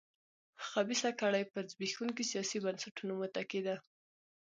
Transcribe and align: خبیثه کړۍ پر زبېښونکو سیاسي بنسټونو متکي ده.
خبیثه 0.69 1.09
کړۍ 1.19 1.43
پر 1.53 1.63
زبېښونکو 1.71 2.21
سیاسي 2.31 2.57
بنسټونو 2.65 3.13
متکي 3.21 3.61
ده. 3.67 3.75